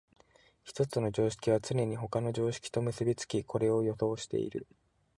[0.63, 4.65] 一つの常識はつねに他の常識と結び付き、これを予想している。